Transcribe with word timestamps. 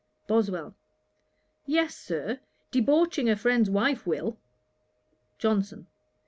BOSWELL. 0.25 0.73
'Yes, 1.67 1.95
Sir, 1.95 2.39
debauching 2.71 3.29
a 3.29 3.35
friend's 3.35 3.69
wife 3.69 4.07
will.' 4.07 4.39
JOHNSON. 5.37 5.85